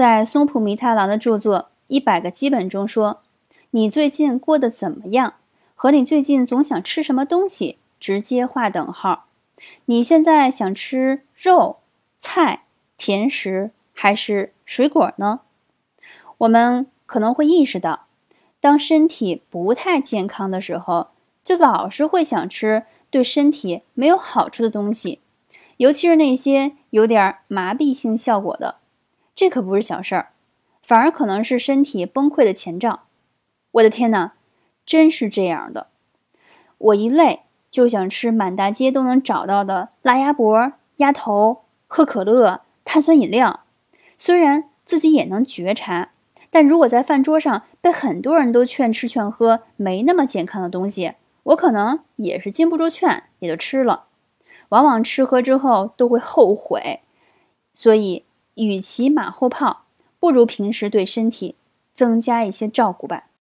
[0.00, 3.20] 在松浦弥太郎的著作《一百个基本》中说
[3.72, 5.34] ：“你最近过得怎么样？
[5.74, 9.26] 和你最近总想吃什么东西直接划等号。
[9.84, 11.80] 你现在想吃肉、
[12.16, 12.62] 菜、
[12.96, 15.40] 甜食还是水果呢？”
[16.38, 18.06] 我们可能会意识到，
[18.58, 21.08] 当身体不太健康的时候，
[21.44, 25.20] 就老是会想吃对身体没有好处的东西，
[25.76, 28.79] 尤其是那些有点麻痹性效果的。
[29.40, 30.32] 这可不是小事儿，
[30.82, 33.04] 反而可能是身体崩溃的前兆。
[33.70, 34.34] 我的天哪，
[34.84, 35.86] 真是这样的！
[36.76, 43.60] 我一累就想吃满大街都能找到的辣鸭脖、鸭头，喝可乐、碳酸饮料。
[44.18, 46.10] 虽然自己也能觉察，
[46.50, 54.04] 但如果在饭桌上被很多人都劝吃劝喝没那么健康的东西，我可能也是禁不住劝，也就吃了。
[54.68, 57.00] 往往吃喝之后都会后悔，
[57.72, 58.26] 所以。
[58.66, 59.84] 与其马后炮，
[60.18, 61.54] 不如平时对身体
[61.92, 63.29] 增加一些照顾吧。